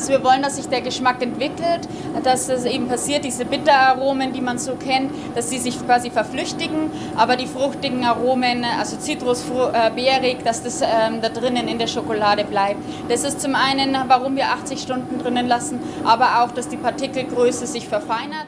[0.00, 1.86] dass wir wollen, dass sich der Geschmack entwickelt,
[2.24, 6.90] dass es eben passiert, diese Bitteraromen, die man so kennt, dass sie sich quasi verflüchtigen,
[7.16, 11.86] aber die fruchtigen Aromen, also Zitrus, äh, beerig, dass das ähm, da drinnen in der
[11.86, 12.80] Schokolade bleibt.
[13.10, 17.66] Das ist zum einen, warum wir 80 Stunden drinnen lassen, aber auch, dass die Partikelgröße
[17.66, 18.46] sich verfeinert.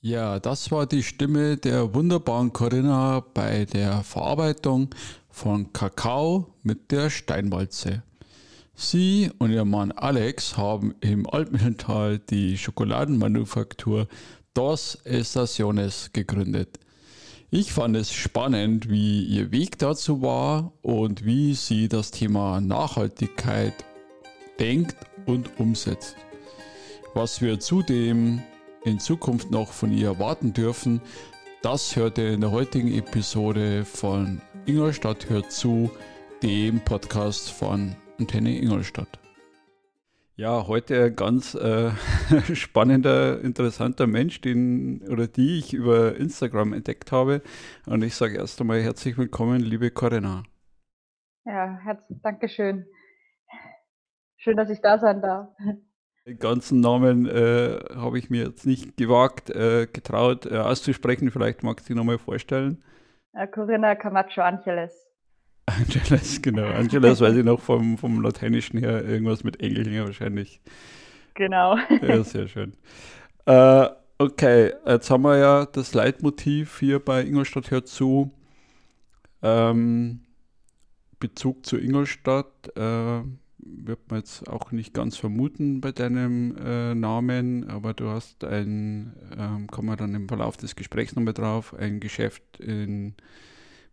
[0.00, 4.88] Ja, das war die Stimme der wunderbaren Corinna bei der Verarbeitung
[5.28, 8.02] von Kakao mit der Steinwalze.
[8.82, 14.08] Sie und ihr Mann Alex haben im Altmühlental die Schokoladenmanufaktur
[14.54, 16.80] Dos Estaciones gegründet.
[17.50, 23.74] Ich fand es spannend, wie ihr Weg dazu war und wie sie das Thema Nachhaltigkeit
[24.58, 26.16] denkt und umsetzt.
[27.12, 28.40] Was wir zudem
[28.84, 31.02] in Zukunft noch von ihr erwarten dürfen,
[31.60, 35.90] das hört ihr in der heutigen Episode von Ingolstadt hört zu,
[36.42, 39.18] dem Podcast von Antenne Ingolstadt.
[40.36, 41.90] Ja, heute ein ganz äh,
[42.54, 47.40] spannender, interessanter Mensch, den oder die ich über Instagram entdeckt habe.
[47.86, 50.42] Und ich sage erst einmal herzlich willkommen, liebe Corinna.
[51.46, 52.84] Ja, herzlich Dankeschön.
[54.36, 55.48] Schön, dass ich da sein darf.
[56.26, 61.30] Den ganzen Namen äh, habe ich mir jetzt nicht gewagt, äh, getraut äh, auszusprechen.
[61.30, 62.84] Vielleicht magst du dich nochmal vorstellen.
[63.54, 65.09] Corinna Camacho Angeles.
[65.78, 66.66] Angeles, genau.
[66.66, 70.60] Angeles weiß ich noch vom, vom Lateinischen her irgendwas mit Engelchen wahrscheinlich.
[71.34, 71.76] Genau.
[72.02, 72.74] Ja, sehr schön.
[73.46, 78.32] Äh, okay, jetzt haben wir ja das Leitmotiv hier bei Ingolstadt hört zu.
[79.42, 80.20] Ähm,
[81.18, 82.76] Bezug zu Ingolstadt.
[82.76, 83.22] Äh,
[83.62, 89.14] wird man jetzt auch nicht ganz vermuten bei deinem äh, Namen, aber du hast ein,
[89.38, 93.14] ähm, kommen wir dann im Verlauf des Gesprächs nochmal drauf, ein Geschäft in,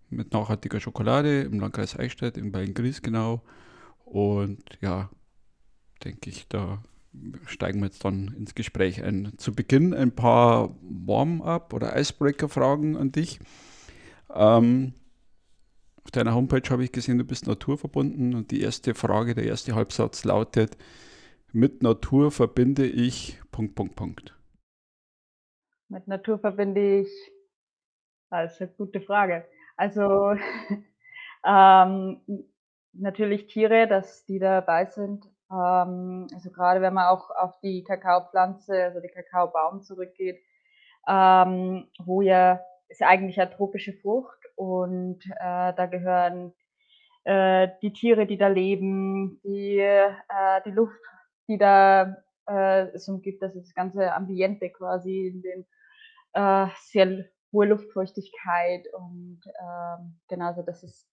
[0.10, 3.42] mit nachhaltiger Schokolade im Landkreis Eichstätt, in Bayern-Gries genau.
[4.06, 5.10] Und ja,
[6.04, 6.82] denke ich, da
[7.46, 9.34] steigen wir jetzt dann ins Gespräch ein.
[9.38, 13.40] Zu Beginn ein paar Warm-up- oder Icebreaker-Fragen an dich.
[14.34, 14.94] Ähm,
[16.04, 19.76] auf deiner Homepage habe ich gesehen, du bist naturverbunden und die erste Frage, der erste
[19.76, 20.78] Halbsatz lautet,
[21.52, 24.34] mit Natur verbinde ich Punkt, Punkt, Punkt.
[25.90, 27.10] Mit Natur verbinde ich,
[28.30, 29.46] das ist eine gute Frage.
[29.77, 30.33] Also
[31.45, 32.21] ähm,
[32.93, 35.26] natürlich Tiere, dass die dabei sind.
[35.52, 40.39] Ähm, also gerade wenn man auch auf die Kakaopflanze, also die Kakaobaum zurückgeht,
[41.08, 46.54] ähm, wo ja ist ja eigentlich eine tropische Frucht und äh, da gehören
[47.26, 50.14] äh, die Tiere, die da leben, die, äh,
[50.66, 50.99] die Luft,
[51.48, 52.16] die da
[52.48, 55.66] äh, es umgibt, also das ganze Ambiente quasi, in
[56.33, 57.26] äh, sehr
[57.58, 61.08] hohe Luftfeuchtigkeit und äh, genauso, das ist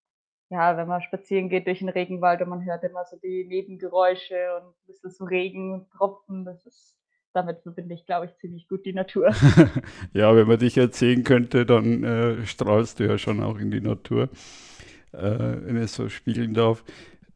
[0.50, 4.56] ja, wenn man spazieren geht durch den Regenwald und man hört immer so die Nebengeräusche
[4.56, 6.94] und ein bisschen so Regen und Tropfen, das ist
[7.32, 9.34] damit verbinde ich, glaube ich, ziemlich gut die Natur.
[10.12, 13.72] ja, wenn man dich jetzt sehen könnte, dann äh, strahlst du ja schon auch in
[13.72, 14.28] die Natur,
[15.12, 16.84] äh, wenn es so spiegeln darf.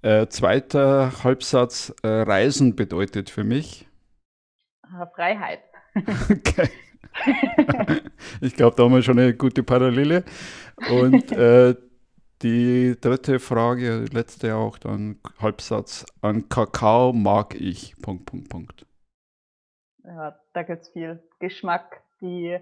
[0.03, 3.89] Äh, zweiter Halbsatz, äh, Reisen bedeutet für mich?
[4.83, 5.63] Ah, Freiheit.
[6.31, 6.69] okay.
[8.41, 10.25] ich glaube, da haben wir schon eine gute Parallele.
[10.91, 11.75] Und äh,
[12.43, 18.89] die dritte Frage, letzte auch dann Halbsatz, an Kakao mag ich, Punkt, Punkt, Punkt
[20.09, 22.59] ja, da gibt es viel Geschmack, die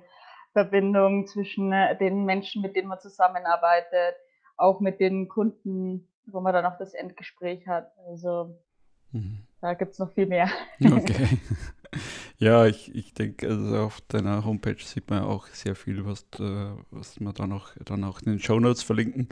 [0.52, 4.16] Verbindung zwischen äh, den Menschen, mit denen man zusammenarbeitet,
[4.56, 7.92] auch mit den Kunden, wo man dann auch das Endgespräch hat.
[8.08, 8.58] Also
[9.12, 9.46] mhm.
[9.60, 10.48] da gibt es noch viel mehr.
[10.80, 11.38] Okay.
[12.38, 16.70] Ja, ich, ich denke, also auf deiner Homepage sieht man auch sehr viel, was, äh,
[16.90, 19.28] was wir dann auch, dann auch in den Show Notes verlinken.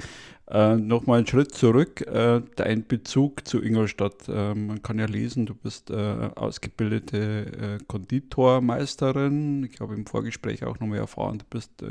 [0.49, 4.27] Äh, Nochmal einen Schritt zurück, äh, dein Bezug zu Ingolstadt.
[4.29, 9.65] Äh, man kann ja lesen, du bist äh, ausgebildete äh, Konditormeisterin.
[9.71, 11.85] Ich habe im Vorgespräch auch nochmal erfahren, du bist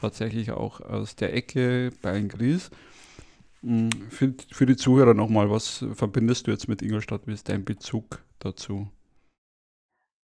[0.00, 2.70] tatsächlich auch aus der Ecke bei Gries.
[3.62, 7.26] Hm, für, für die Zuhörer nochmal, was verbindest du jetzt mit Ingolstadt?
[7.26, 8.88] Wie ist dein Bezug dazu?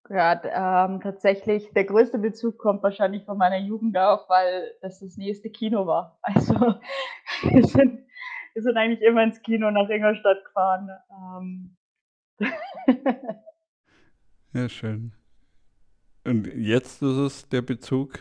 [0.09, 5.17] Ja, ähm, tatsächlich, der größte Bezug kommt wahrscheinlich von meiner Jugend auf, weil das das
[5.17, 6.19] nächste Kino war.
[6.23, 6.55] Also
[7.43, 8.07] wir sind,
[8.55, 10.91] wir sind eigentlich immer ins Kino nach Ingolstadt gefahren.
[11.11, 11.77] Ähm.
[14.55, 15.15] Ja, schön.
[16.27, 18.19] Und jetzt ist es der Bezug?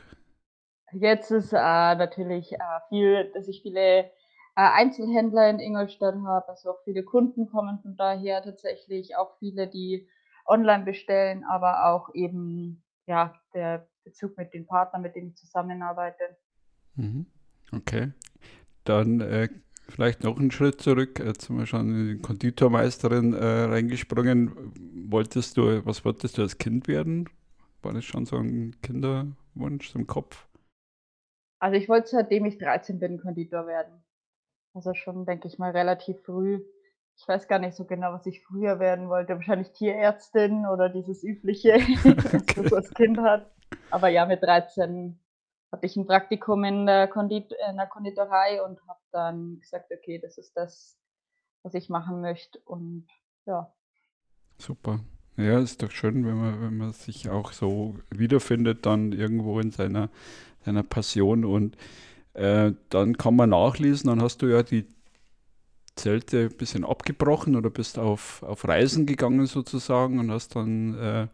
[0.93, 2.57] Jetzt ist äh, natürlich äh,
[2.87, 4.09] viel, dass ich viele äh,
[4.55, 10.07] Einzelhändler in Ingolstadt habe, also auch viele Kunden kommen von daher tatsächlich, auch viele, die
[10.51, 16.37] online bestellen, aber auch eben ja, der Bezug mit den Partnern, mit denen ich zusammenarbeite.
[16.95, 17.25] Mhm.
[17.71, 18.11] Okay.
[18.83, 19.47] Dann äh,
[19.91, 21.19] Vielleicht noch einen Schritt zurück.
[21.19, 25.11] Jetzt sind wir schon in die Konditormeisterin äh, reingesprungen.
[25.11, 27.29] Wolltest du, was wolltest du als Kind werden?
[27.81, 30.47] War das schon so ein Kinderwunsch im Kopf?
[31.59, 34.01] Also ich wollte seitdem ich 13 bin Konditor werden.
[34.73, 36.61] Also schon, denke ich mal, relativ früh.
[37.17, 39.35] Ich weiß gar nicht so genau, was ich früher werden wollte.
[39.35, 41.73] Wahrscheinlich Tierärztin oder dieses übliche,
[42.03, 43.51] was man so als Kind hat.
[43.91, 45.19] Aber ja, mit 13
[45.71, 50.19] hatte ich ein Praktikum in der, Kondit in der Konditorei und habe dann gesagt, okay,
[50.19, 50.97] das ist das,
[51.63, 52.59] was ich machen möchte.
[52.65, 53.07] Und
[53.45, 53.71] ja.
[54.57, 54.99] Super.
[55.37, 59.71] Ja, ist doch schön, wenn man, wenn man sich auch so wiederfindet, dann irgendwo in
[59.71, 60.09] seiner,
[60.65, 61.45] seiner Passion.
[61.45, 61.77] Und
[62.33, 64.85] äh, dann kann man nachlesen, dann hast du ja die
[65.95, 71.27] Zelte ein bisschen abgebrochen oder bist auf, auf Reisen gegangen sozusagen und hast dann äh,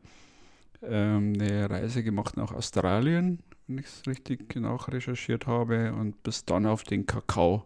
[0.84, 6.50] ähm, eine Reise gemacht nach Australien, wenn ich es richtig genau recherchiert habe, und bist
[6.50, 7.66] dann auf den Kakao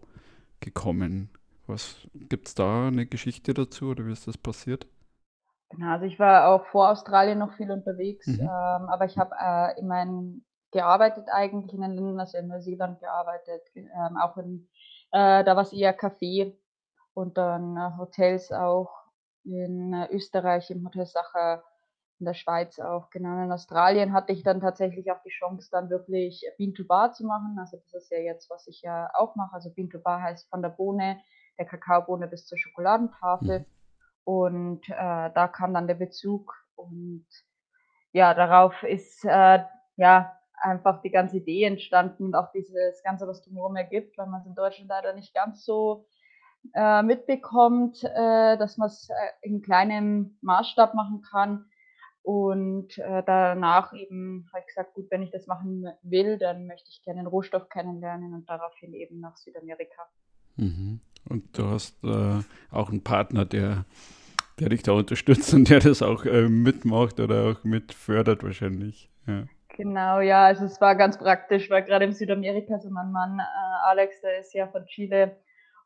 [0.60, 1.30] gekommen.
[1.68, 4.88] Was gibt es da eine Geschichte dazu oder wie ist das passiert?
[5.70, 8.42] Genau, also ich war auch vor Australien noch viel unterwegs, mhm.
[8.42, 13.62] ähm, aber ich habe äh, immerhin gearbeitet eigentlich in den Ländern, also in Neuseeland gearbeitet,
[13.76, 14.68] ähm, auch in,
[15.12, 16.58] äh, da war es eher Kaffee
[17.14, 18.92] und dann äh, Hotels auch
[19.44, 21.64] in äh, Österreich im Hotel Sacher,
[22.20, 23.44] in der Schweiz auch, genau.
[23.44, 27.26] In Australien hatte ich dann tatsächlich auch die Chance, dann wirklich Bean to Bar zu
[27.26, 27.58] machen.
[27.60, 29.54] Also das ist ja jetzt, was ich ja auch mache.
[29.54, 31.20] Also Bean to Bar heißt von der Bohne,
[31.58, 33.60] der Kakaobohne bis zur Schokoladentafel.
[33.60, 33.66] Mhm.
[34.24, 37.26] Und äh, da kam dann der Bezug und
[38.14, 39.64] ja, darauf ist äh,
[39.96, 44.42] ja einfach die ganze Idee entstanden und auch dieses Ganze, was drumherum ergibt, weil man
[44.42, 46.06] es in Deutschland leider nicht ganz so
[46.74, 51.66] äh, mitbekommt, äh, dass man es äh, in kleinem Maßstab machen kann.
[52.24, 56.90] Und äh, danach eben habe ich gesagt, gut, wenn ich das machen will, dann möchte
[56.90, 60.04] ich gerne den Rohstoff kennenlernen und daraufhin eben nach Südamerika.
[60.56, 61.02] Mhm.
[61.28, 62.42] Und du hast äh,
[62.72, 63.86] auch einen Partner, der,
[64.60, 69.10] der dich da unterstützt und der das auch äh, mitmacht oder auch mitfördert wahrscheinlich.
[69.26, 69.46] Ja.
[69.70, 73.90] Genau, ja, also es war ganz praktisch, weil gerade in Südamerika, so mein Mann äh,
[73.90, 75.38] Alex, der ist ja von Chile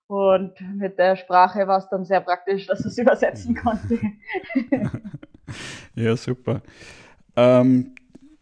[0.07, 3.57] und mit der Sprache war es dann sehr praktisch, dass es übersetzen mhm.
[3.57, 3.99] konnte.
[5.95, 6.61] ja, super.
[7.35, 7.95] Ähm,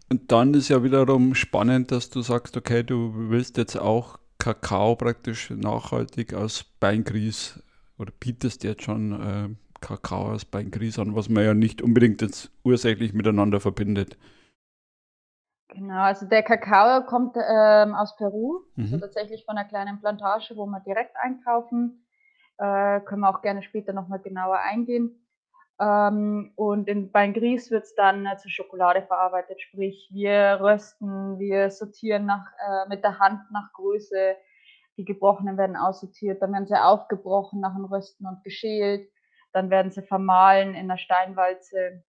[0.09, 4.95] und dann ist ja wiederum spannend, dass du sagst, okay, du willst jetzt auch Kakao
[4.95, 7.63] praktisch nachhaltig aus Beingrieß
[7.97, 9.49] oder bietest jetzt schon äh,
[9.79, 14.17] Kakao aus Beingrieß an, was man ja nicht unbedingt jetzt ursächlich miteinander verbindet.
[15.75, 18.83] Genau, also der Kakao kommt ähm, aus Peru, also mhm.
[18.83, 22.05] also tatsächlich von einer kleinen Plantage, wo wir direkt einkaufen.
[22.57, 25.19] Äh, können wir auch gerne später nochmal genauer eingehen.
[25.79, 31.71] Ähm, und in Beingries wird es dann äh, zur Schokolade verarbeitet, sprich wir rösten, wir
[31.71, 34.35] sortieren nach, äh, mit der Hand nach Größe.
[34.97, 39.09] Die gebrochenen werden aussortiert, dann werden sie aufgebrochen nach dem Rösten und geschält.
[39.51, 42.03] Dann werden sie vermahlen in der Steinwalze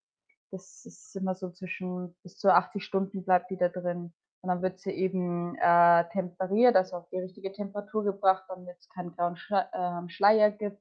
[0.55, 4.13] das ist immer so zwischen bis zu 80 Stunden bleibt die da drin.
[4.41, 8.89] Und dann wird sie eben äh, temperiert, also auf die richtige Temperatur gebracht, damit es
[8.89, 10.81] keinen grauen äh, Schleier gibt.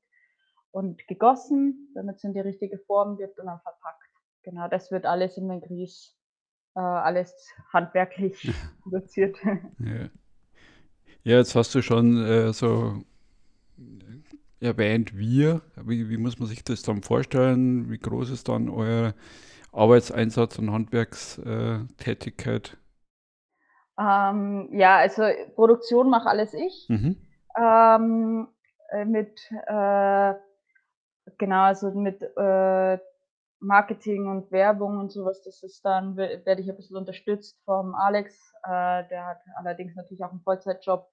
[0.71, 4.09] Und gegossen, damit es in die richtige Form gibt und dann verpackt.
[4.43, 6.15] Genau, das wird alles in den Grieß,
[6.75, 7.33] äh, alles
[7.71, 8.51] handwerklich
[8.83, 9.37] produziert.
[9.79, 10.09] Ja.
[11.23, 11.37] ja.
[11.37, 13.03] jetzt hast du schon äh, so
[14.59, 15.61] erwähnt, wir.
[15.83, 17.89] Wie, wie muss man sich das dann vorstellen?
[17.89, 19.13] Wie groß ist dann euer
[19.73, 22.77] Arbeitseinsatz und Handwerkstätigkeit?
[23.99, 25.23] Ähm, ja, also
[25.55, 26.85] Produktion mache alles ich.
[26.89, 27.17] Mhm.
[27.57, 28.47] Ähm,
[28.91, 30.33] äh, mit äh,
[31.37, 32.97] genau, also mit äh,
[33.59, 38.53] Marketing und Werbung und sowas, das ist dann, werde ich ein bisschen unterstützt vom Alex.
[38.63, 41.07] Äh, der hat allerdings natürlich auch einen Vollzeitjob.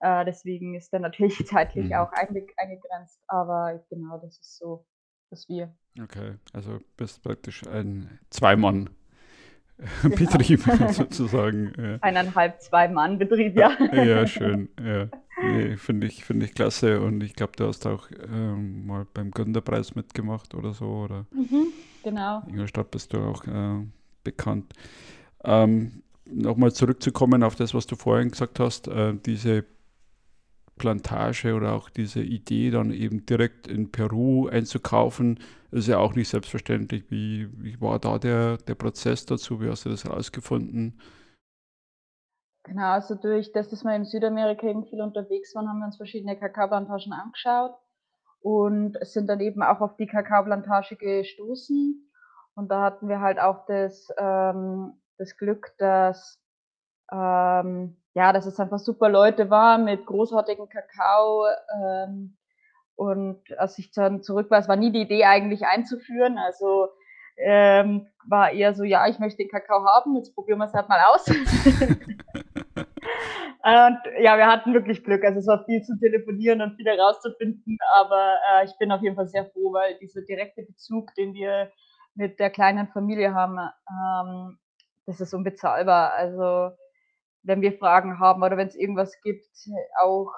[0.00, 1.94] Äh, deswegen ist er natürlich zeitlich mhm.
[1.94, 3.20] auch eingegrenzt.
[3.26, 4.86] Aber genau, das ist so
[5.30, 5.74] dass wir.
[6.00, 10.92] Okay, also bist praktisch ein Zweimann-Betrieb genau.
[10.98, 11.72] sozusagen.
[11.76, 11.98] Ja.
[12.00, 13.76] Eineinhalb, Zwei-Mann-Betrieb, ja.
[13.92, 14.68] Ja, schön.
[14.80, 15.08] Ja.
[15.40, 19.30] Nee, Finde ich, find ich klasse und ich glaube, du hast auch ähm, mal beim
[19.30, 20.86] Gründerpreis mitgemacht oder so.
[20.86, 21.66] Oder mhm,
[22.02, 22.42] genau.
[22.46, 23.84] In Ingolstadt bist du auch äh,
[24.24, 24.72] bekannt.
[25.44, 29.64] Ähm, Nochmal zurückzukommen auf das, was du vorhin gesagt hast, äh, diese
[30.78, 36.28] Plantage oder auch diese Idee, dann eben direkt in Peru einzukaufen, ist ja auch nicht
[36.28, 37.10] selbstverständlich.
[37.10, 39.60] Wie, wie war da der, der Prozess dazu?
[39.60, 40.98] Wie hast du das herausgefunden?
[42.64, 45.96] Genau, also durch das, dass wir in Südamerika eben viel unterwegs waren, haben wir uns
[45.96, 47.74] verschiedene Kakaoplantagen angeschaut
[48.40, 52.10] und sind dann eben auch auf die Kakaoplantage gestoßen.
[52.54, 56.38] Und da hatten wir halt auch das, ähm, das Glück, dass
[57.10, 61.46] ähm, ja, dass es einfach super Leute waren mit großartigem Kakao.
[61.80, 62.36] Ähm,
[62.96, 66.36] und als ich dann zurück war, es war nie die Idee eigentlich einzuführen.
[66.36, 66.88] Also
[67.36, 70.88] ähm, war eher so, ja, ich möchte den Kakao haben, jetzt probieren wir es halt
[70.88, 71.28] mal aus.
[71.28, 71.46] und
[74.20, 75.24] ja, wir hatten wirklich Glück.
[75.24, 79.14] Also es war viel zu telefonieren und viel herauszufinden, aber äh, ich bin auf jeden
[79.14, 81.70] Fall sehr froh, weil dieser direkte Bezug, den wir
[82.16, 84.58] mit der kleinen Familie haben, ähm,
[85.06, 86.14] das ist unbezahlbar.
[86.14, 86.72] Also
[87.42, 89.46] wenn wir Fragen haben oder wenn es irgendwas gibt,
[90.02, 90.32] auch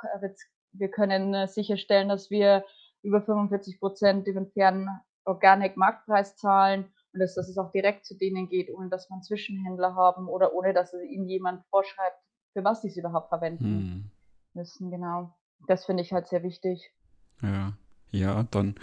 [0.73, 2.64] wir können sicherstellen, dass wir
[3.02, 4.88] über 45 Prozent über den fairen
[5.25, 9.95] Organic-Marktpreis zahlen und dass, dass es auch direkt zu denen geht, ohne dass man Zwischenhändler
[9.95, 12.19] haben oder ohne dass ihnen jemand vorschreibt,
[12.52, 14.11] für was sie es überhaupt verwenden hm.
[14.54, 14.90] müssen.
[14.90, 15.35] Genau.
[15.66, 16.92] Das finde ich halt sehr wichtig.
[17.42, 17.73] Ja,
[18.11, 18.75] ja, dann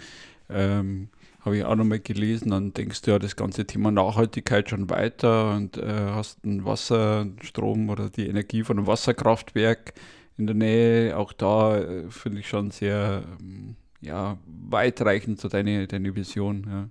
[0.48, 4.90] ähm, habe ich auch nochmal gelesen, dann denkst du ja das ganze Thema Nachhaltigkeit schon
[4.90, 9.94] weiter und äh, hast einen Wasserstrom oder die Energie von einem Wasserkraftwerk
[10.36, 11.16] in der Nähe.
[11.16, 16.66] Auch da äh, finde ich schon sehr ähm, ja, weitreichend so deine, deine Vision.
[16.68, 16.90] Ja.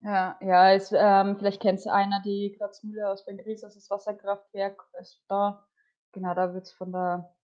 [0.00, 4.80] Ja, ja, es, ähm, vielleicht kennst du einer, die Kratzmühle aus Bengries, das ist Wasserkraftwerk,
[5.00, 5.66] ist da,
[6.12, 7.34] genau, da wird es von der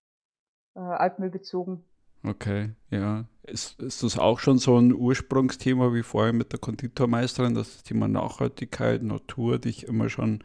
[0.76, 1.85] äh, Altmühl gezogen.
[2.25, 3.25] Okay, ja.
[3.43, 7.83] Ist, ist das auch schon so ein Ursprungsthema wie vorher mit der Konditormeisterin, dass das
[7.83, 10.43] Thema Nachhaltigkeit, Natur dich immer schon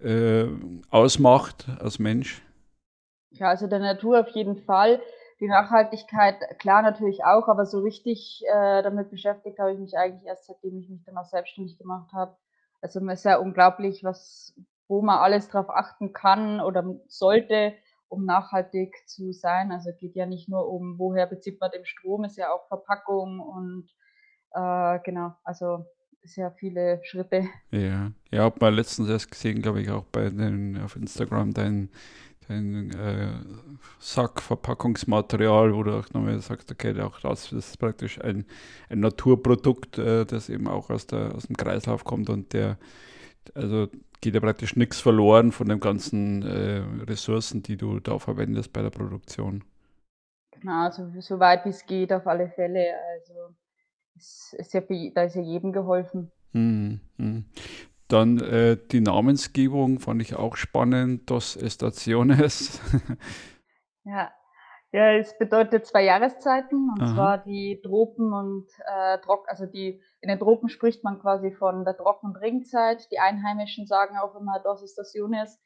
[0.00, 0.46] äh,
[0.88, 2.42] ausmacht als Mensch?
[3.30, 5.02] Ja, also der Natur auf jeden Fall.
[5.40, 10.26] Die Nachhaltigkeit, klar natürlich auch, aber so richtig äh, damit beschäftigt habe ich mich eigentlich
[10.26, 12.36] erst, seitdem ich mich dann auch selbstständig gemacht habe.
[12.80, 14.54] Also es ist ja unglaublich, was,
[14.88, 17.74] wo man alles drauf achten kann oder sollte,
[18.10, 19.72] um nachhaltig zu sein.
[19.72, 23.40] Also geht ja nicht nur um, woher bezieht man den Strom, ist ja auch Verpackung
[23.40, 23.88] und
[24.52, 25.86] äh, genau, also
[26.36, 27.48] ja viele Schritte.
[27.70, 31.88] Ja, ja, habe mal letztens erst gesehen, glaube ich, auch bei den auf Instagram dein
[32.50, 33.32] ein äh,
[33.98, 38.44] Sack Verpackungsmaterial, wo du auch nochmal sagst, okay, auch das ist praktisch ein,
[38.88, 42.76] ein Naturprodukt, äh, das eben auch aus, der, aus dem Kreislauf kommt und der,
[43.54, 43.88] also
[44.20, 48.82] geht ja praktisch nichts verloren von den ganzen äh, Ressourcen, die du da verwendest bei
[48.82, 49.64] der Produktion.
[50.52, 52.94] Genau, also so weit wie es geht, auf alle Fälle.
[53.12, 53.54] Also
[54.16, 56.30] es ist ja für, da ist ja jedem geholfen.
[56.52, 57.44] Hm, hm.
[58.08, 62.80] Dann äh, die Namensgebung fand ich auch spannend, Dos Estaciones.
[64.04, 64.32] ja.
[64.92, 67.14] Ja, es bedeutet zwei Jahreszeiten, und Aha.
[67.14, 71.84] zwar die Tropen und äh, Trock, also die, in den Tropen spricht man quasi von
[71.84, 73.10] der Trocken- und Regenzeit.
[73.10, 75.60] Die Einheimischen sagen auch immer Dos Estaciones.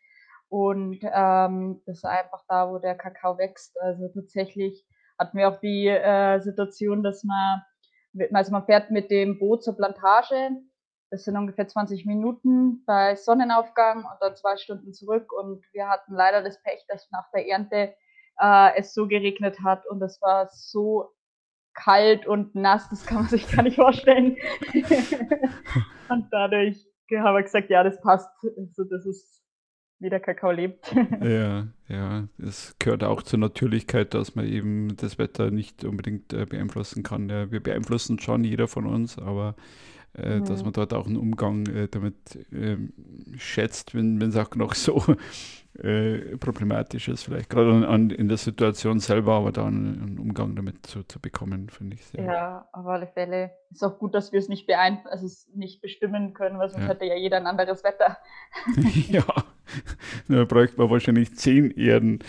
[0.49, 3.81] Und ähm, das ist einfach da, wo der Kakao wächst.
[3.81, 4.87] Also tatsächlich
[5.19, 7.63] hatten wir auch die äh, Situation, dass man,
[8.33, 10.51] also man fährt mit dem Boot zur Plantage
[11.15, 15.33] das sind ungefähr 20 Minuten bei Sonnenaufgang und dann zwei Stunden zurück.
[15.33, 17.95] Und wir hatten leider das Pech, dass nach der Ernte
[18.41, 21.15] äh, es so geregnet hat und es war so
[21.75, 24.37] kalt und nass, das kann man sich gar nicht vorstellen.
[26.09, 28.29] und dadurch haben wir gesagt, ja, das passt.
[28.57, 29.45] Also das ist
[30.01, 30.95] wie der Kakao lebt.
[31.23, 36.47] ja, ja, es gehört auch zur Natürlichkeit, dass man eben das Wetter nicht unbedingt äh,
[36.47, 37.29] beeinflussen kann.
[37.29, 39.57] Ja, wir beeinflussen schon jeder von uns, aber
[40.15, 40.45] äh, mhm.
[40.45, 42.77] dass man dort auch einen Umgang äh, damit äh,
[43.37, 45.03] schätzt, wenn es auch noch so
[45.83, 50.55] äh, problematisch ist, vielleicht gerade an, an, in der Situation selber, aber dann einen Umgang
[50.55, 52.25] damit zu, zu bekommen, finde ich sehr.
[52.25, 53.51] Ja, auf alle Fälle.
[53.73, 56.85] Ist auch gut, dass wir es nicht beeinflussen, also es nicht bestimmen können, weil sonst
[56.85, 56.91] ja.
[56.91, 58.19] hätte ja jeder ein anderes Wetter.
[59.09, 59.25] ja,
[60.29, 62.21] da bräuchte man wahrscheinlich zehn Erden,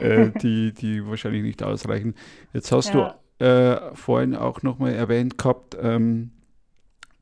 [0.00, 2.14] äh, die, die wahrscheinlich nicht ausreichen.
[2.54, 3.18] Jetzt hast ja.
[3.38, 6.30] du äh, vorhin auch nochmal erwähnt gehabt, ähm,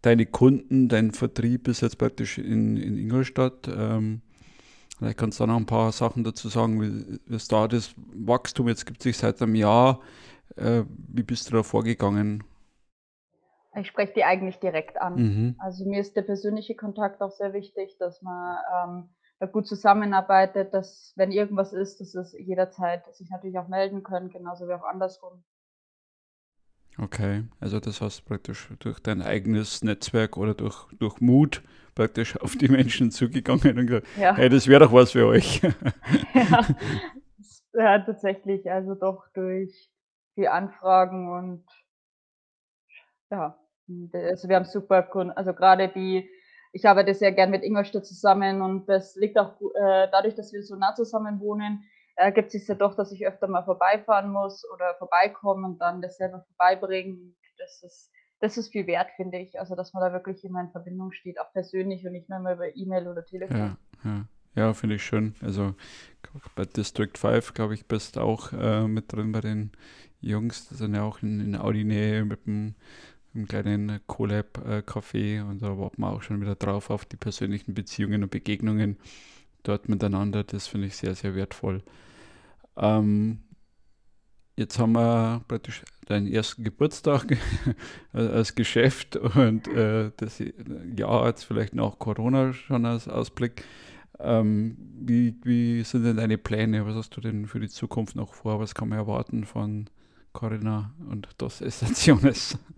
[0.02, 3.68] deine Kunden, dein Vertrieb ist jetzt praktisch in, in Ingolstadt.
[3.68, 4.22] Ähm,
[4.98, 7.94] vielleicht kannst du da noch ein paar Sachen dazu sagen, wie, wie ist da das
[8.14, 10.00] Wachstum jetzt gibt sich seit einem Jahr.
[10.56, 12.44] Äh, wie bist du da vorgegangen?
[13.74, 15.14] Ich spreche die eigentlich direkt an.
[15.14, 15.56] Mhm.
[15.58, 19.08] Also mir ist der persönliche Kontakt auch sehr wichtig, dass man ähm,
[19.38, 24.28] da gut zusammenarbeitet, dass wenn irgendwas ist, dass es jederzeit sich natürlich auch melden können,
[24.28, 25.42] genauso wie auch andersrum.
[26.98, 31.62] Okay, also das heißt praktisch durch dein eigenes Netzwerk oder durch, durch Mut
[31.94, 34.36] praktisch auf die Menschen zugegangen und gesagt, ja.
[34.36, 35.62] hey, das wäre doch was für euch.
[36.34, 36.66] ja,
[37.74, 39.90] ja, tatsächlich, also doch durch
[40.36, 41.64] die Anfragen und
[43.30, 43.58] ja,
[44.12, 46.28] also wir haben super Kunden, also gerade die,
[46.72, 50.62] ich arbeite sehr gern mit Ingolstadt zusammen und das liegt auch äh, dadurch, dass wir
[50.62, 51.84] so nah zusammen wohnen,
[52.16, 56.16] ergibt sich ja doch, dass ich öfter mal vorbeifahren muss oder vorbeikomme und dann das
[56.16, 57.36] selber vorbeibringen.
[57.58, 58.10] Das ist,
[58.42, 59.60] das ist viel wert, finde ich.
[59.60, 62.54] Also, dass man da wirklich immer in Verbindung steht, auch persönlich und nicht nur immer
[62.54, 63.56] über E-Mail oder Telefon.
[63.56, 64.24] Ja, ja.
[64.56, 65.36] ja, finde ich schön.
[65.40, 65.76] Also
[66.56, 69.70] bei District 5, glaube ich, bist auch äh, mit drin bei den
[70.20, 70.68] Jungs.
[70.68, 72.74] Die sind ja auch in, in Audi-Nähe mit einem,
[73.46, 78.24] kleinen Colab-Café äh, und da warten wir auch schon wieder drauf auf die persönlichen Beziehungen
[78.24, 78.96] und Begegnungen
[79.62, 80.42] dort miteinander.
[80.42, 81.82] Das finde ich sehr, sehr wertvoll.
[82.76, 83.38] Ähm,
[84.56, 87.36] jetzt haben wir praktisch deinen ersten Geburtstag
[88.12, 90.42] als Geschäft und äh, das
[90.96, 93.64] Jahr jetzt vielleicht nach Corona schon als Ausblick.
[94.18, 96.86] Ähm, wie, wie sind denn deine Pläne?
[96.86, 98.60] Was hast du denn für die Zukunft noch vor?
[98.60, 99.88] Was kann man erwarten von
[100.32, 102.58] Corinna und Dos Estaciones?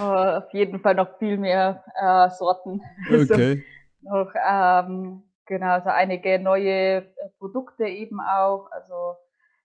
[0.00, 2.82] Oh, auf jeden Fall noch viel mehr äh, Sorten.
[3.10, 3.64] Also okay.
[4.04, 7.06] Also noch, ähm, genau, also einige neue
[7.38, 8.70] Produkte eben auch.
[8.70, 9.16] Also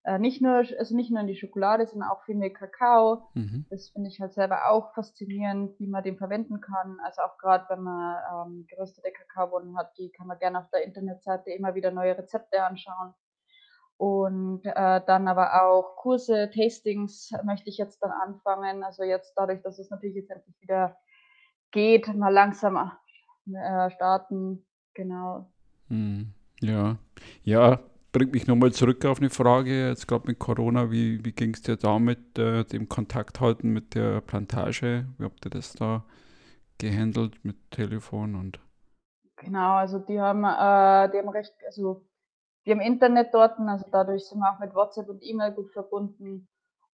[0.05, 3.29] äh, nicht nur, also nicht nur in die Schokolade, sondern auch viel mehr Kakao.
[3.33, 3.65] Mhm.
[3.69, 6.97] Das finde ich halt selber auch faszinierend, wie man den verwenden kann.
[7.03, 10.83] Also auch gerade, wenn man ähm, geröstete Kakaobohnen hat, die kann man gerne auf der
[10.83, 13.13] Internetseite immer wieder neue Rezepte anschauen.
[13.95, 18.83] Und äh, dann aber auch Kurse, Tastings möchte ich jetzt dann anfangen.
[18.83, 20.97] Also jetzt dadurch, dass es natürlich jetzt endlich wieder
[21.71, 22.91] geht, mal langsam
[23.53, 24.65] äh, starten.
[24.93, 25.49] Genau.
[25.87, 26.33] Hm.
[26.59, 26.97] Ja,
[27.43, 27.79] ja,
[28.13, 31.63] bringt mich nochmal zurück auf eine Frage, jetzt gerade mit Corona, wie, wie ging es
[31.63, 35.07] dir da mit äh, dem Kontakt halten mit der Plantage?
[35.17, 36.05] Wie habt ihr das da
[36.77, 38.59] gehandelt mit Telefon und?
[39.37, 42.05] Genau, also die haben, äh, die haben recht, also
[42.65, 46.47] die haben Internet dort, also dadurch sind wir auch mit WhatsApp und E-Mail gut verbunden.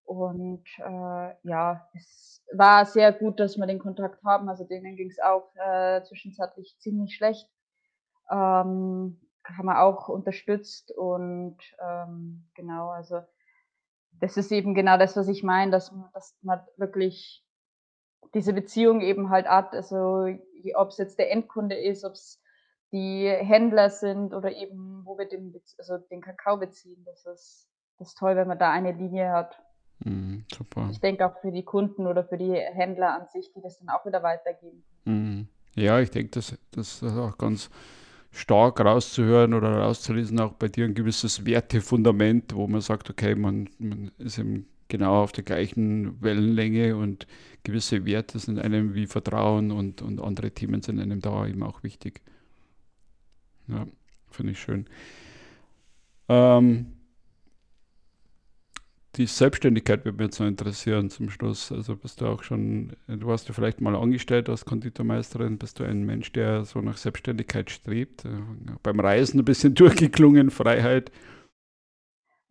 [0.04, 4.48] Und äh, ja, es war sehr gut, dass wir den Kontakt haben.
[4.48, 7.48] Also denen ging es auch äh, zwischenzeitlich ziemlich schlecht.
[8.28, 9.20] Ähm,
[9.56, 13.20] haben wir auch unterstützt und ähm, genau, also
[14.20, 17.44] das ist eben genau das, was ich meine, dass, dass man wirklich
[18.34, 20.26] diese Beziehung eben halt hat, also
[20.74, 22.40] ob es jetzt der Endkunde ist, ob es
[22.92, 27.02] die Händler sind oder eben wo wir den, also den Kakao beziehen.
[27.04, 29.60] Das ist, das ist toll, wenn man da eine Linie hat.
[30.00, 30.88] Mm, super.
[30.90, 33.88] Ich denke auch für die Kunden oder für die Händler an sich, die das dann
[33.90, 34.82] auch wieder weitergeben.
[35.04, 35.42] Mm.
[35.76, 37.70] Ja, ich denke, das, das ist auch ganz
[38.30, 43.68] stark rauszuhören oder rauszulesen, auch bei dir ein gewisses Wertefundament, wo man sagt, okay, man,
[43.78, 47.26] man ist eben genau auf der gleichen Wellenlänge und
[47.62, 51.82] gewisse Werte sind einem wie Vertrauen und, und andere Themen sind einem da eben auch
[51.82, 52.20] wichtig.
[53.68, 53.86] Ja,
[54.30, 54.86] finde ich schön.
[56.28, 56.92] Ähm,
[59.16, 61.72] die Selbstständigkeit würde mich jetzt noch interessieren zum Schluss.
[61.72, 65.84] Also bist du auch schon, du warst ja vielleicht mal angestellt als Konditormeisterin, bist du
[65.84, 68.24] ein Mensch, der so nach Selbstständigkeit strebt?
[68.24, 68.40] Äh,
[68.82, 71.10] beim Reisen ein bisschen durchgeklungen, Freiheit?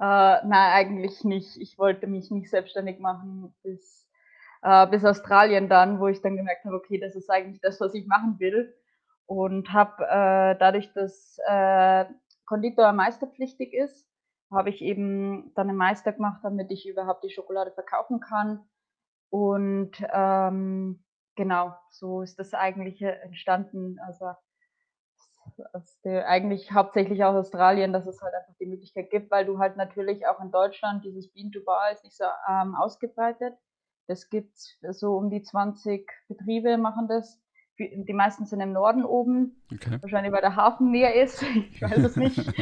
[0.01, 1.57] Uh, nein, eigentlich nicht.
[1.57, 4.07] Ich wollte mich nicht selbstständig machen bis,
[4.65, 7.93] uh, bis Australien dann, wo ich dann gemerkt habe, okay, das ist eigentlich das, was
[7.93, 8.73] ich machen will.
[9.25, 11.37] Und habe uh, dadurch, dass
[12.45, 14.08] Konditor meisterpflichtig ist,
[14.51, 18.67] habe ich eben dann einen Meister gemacht, damit ich überhaupt die Schokolade verkaufen kann.
[19.29, 21.03] Und ähm,
[21.35, 23.99] genau, so ist das eigentlich entstanden.
[24.05, 24.31] Also
[25.73, 29.59] aus der, eigentlich hauptsächlich aus Australien, dass es halt einfach die Möglichkeit gibt, weil du
[29.59, 33.55] halt natürlich auch in Deutschland dieses Bean to Bar ist nicht so ähm, ausgebreitet.
[34.07, 37.39] Das gibt so um die 20 Betriebe machen das.
[37.77, 39.97] Die meisten sind im Norden oben, okay.
[40.01, 41.41] wahrscheinlich weil der Hafen näher ist.
[41.71, 42.37] Ich weiß es nicht.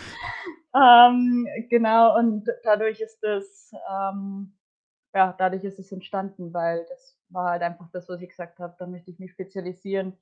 [0.74, 4.54] Ähm, genau, und dadurch ist es, ähm,
[5.14, 8.74] ja, dadurch ist es entstanden, weil das war halt einfach das, was ich gesagt habe,
[8.78, 10.16] da möchte ich mich spezialisieren.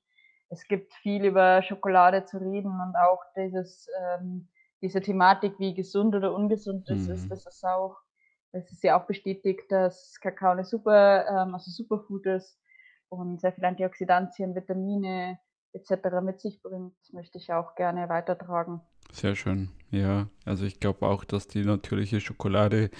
[0.49, 4.49] Es gibt viel über Schokolade zu reden und auch dieses, ähm,
[4.83, 7.15] diese Thematik, wie gesund oder ungesund das mhm.
[7.15, 7.97] ist, das ist auch,
[8.53, 12.59] das ist ja auch bestätigt, dass Kakao eine super, ähm, also Superfood ist
[13.09, 15.39] und sehr viele Antioxidantien, Vitamine
[15.73, 16.21] etc.
[16.23, 16.97] mit sich bringt.
[17.13, 18.81] Möchte ich auch gerne weitertragen.
[19.13, 19.71] Sehr schön.
[19.91, 22.91] Ja, also ich glaube auch, dass die natürliche Schokolade,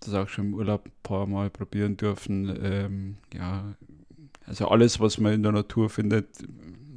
[0.00, 3.76] das auch schon im Urlaub ein paar Mal probieren dürfen, ähm, ja,
[4.46, 6.26] also alles, was man in der Natur findet,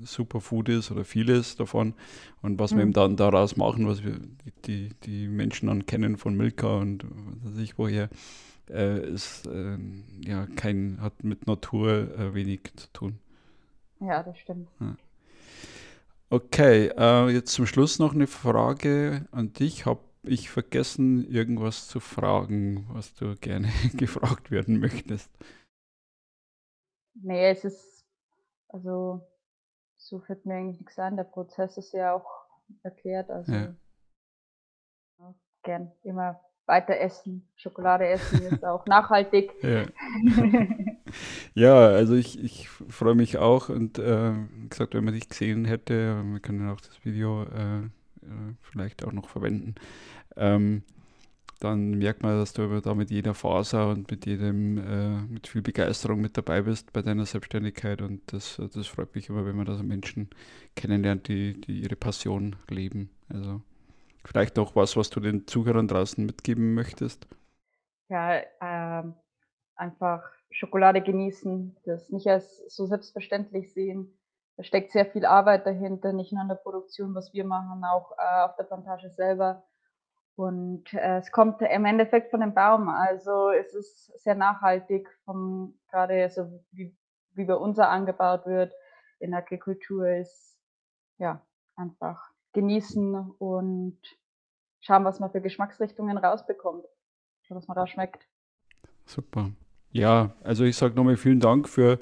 [0.03, 1.93] Superfood ist oder vieles davon
[2.41, 2.77] und was mhm.
[2.77, 4.19] wir eben dann daraus machen, was wir
[4.65, 7.05] die, die Menschen dann kennen von Milka und
[7.43, 8.09] was weiß ich woher,
[8.69, 9.77] äh, ist äh,
[10.25, 13.19] ja kein, hat mit Natur äh, wenig zu tun.
[13.99, 14.69] Ja, das stimmt.
[14.79, 14.95] Ja.
[16.33, 19.85] Okay, äh, jetzt zum Schluss noch eine Frage an dich.
[19.85, 23.67] Habe ich vergessen, irgendwas zu fragen, was du gerne
[23.97, 25.29] gefragt werden möchtest?
[27.15, 28.05] Nee, es ist,
[28.69, 29.27] also,
[29.97, 31.17] so fällt mir eigentlich nichts an.
[31.17, 32.45] Der Prozess ist ja auch
[32.83, 33.29] erklärt.
[33.29, 33.75] Also, ja.
[35.19, 37.45] Ja, gern immer weiter essen.
[37.57, 39.51] Schokolade essen ist auch nachhaltig.
[39.61, 39.83] Ja.
[41.53, 44.33] Ja, also ich, ich freue mich auch und äh,
[44.69, 49.11] gesagt, wenn man dich gesehen hätte, wir können auch das Video äh, äh, vielleicht auch
[49.11, 49.75] noch verwenden,
[50.35, 50.83] ähm,
[51.59, 55.61] dann merkt man, dass du da mit jeder Faser und mit jedem, äh, mit viel
[55.61, 59.67] Begeisterung mit dabei bist bei deiner Selbstständigkeit und das, das freut mich immer, wenn man
[59.67, 60.29] da so Menschen
[60.75, 63.11] kennenlernt, die, die ihre Passion leben.
[63.29, 63.61] Also
[64.25, 67.27] vielleicht auch was, was du den Zuhörern draußen mitgeben möchtest.
[68.09, 69.03] Ja, äh,
[69.75, 74.17] einfach Schokolade genießen, das nicht als so selbstverständlich sehen.
[74.57, 78.11] Da steckt sehr viel Arbeit dahinter, nicht nur an der Produktion, was wir machen, auch
[78.17, 79.63] äh, auf der Plantage selber.
[80.35, 82.89] Und äh, es kommt im Endeffekt von dem Baum.
[82.89, 86.95] Also es ist sehr nachhaltig, vom, gerade so wie,
[87.31, 88.73] wie bei uns angebaut wird
[89.19, 90.57] in der Agrikultur, ist
[91.17, 91.41] ja
[91.75, 93.99] einfach genießen und
[94.79, 96.85] schauen, was man für Geschmacksrichtungen rausbekommt,
[97.49, 98.27] was man da schmeckt.
[99.05, 99.51] Super.
[99.91, 101.99] Ja, also ich sage nochmal vielen Dank für,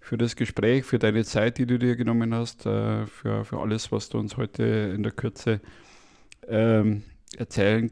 [0.00, 3.90] für das Gespräch, für deine Zeit, die du dir genommen hast, äh, für, für alles,
[3.90, 4.62] was du uns heute
[4.94, 5.60] in der Kürze
[6.46, 7.04] ähm,
[7.36, 7.90] erzählen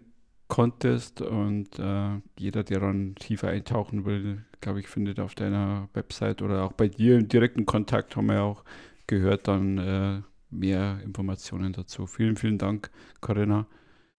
[0.49, 1.23] konntest.
[1.23, 6.65] Und äh, jeder, der dann tiefer eintauchen will, glaube ich, findet auf deiner Website oder
[6.65, 8.65] auch bei dir im direkten Kontakt, haben wir auch
[9.07, 12.07] gehört, dann äh, mehr Informationen dazu.
[12.07, 13.67] Vielen, vielen Dank, Corinna.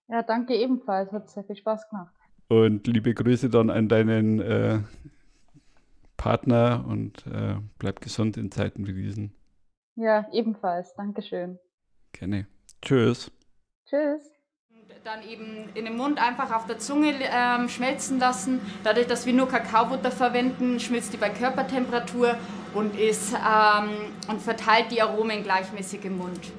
[0.07, 1.11] Ja, danke ebenfalls.
[1.11, 2.13] Hat sehr viel Spaß gemacht.
[2.51, 4.79] Und liebe Grüße dann an deinen äh,
[6.17, 9.33] Partner und äh, bleib gesund in Zeiten wie diesen.
[9.95, 10.93] Ja, ebenfalls.
[10.95, 11.59] Dankeschön.
[12.11, 12.47] Gerne.
[12.81, 13.31] Tschüss.
[13.85, 14.29] Tschüss.
[15.05, 18.59] Dann eben in den Mund einfach auf der Zunge ähm, schmelzen lassen.
[18.83, 22.35] Dadurch, dass wir nur Kakaobutter verwenden, schmilzt die bei Körpertemperatur
[22.73, 23.91] und, ist, ähm,
[24.27, 26.51] und verteilt die Aromen gleichmäßig im Mund.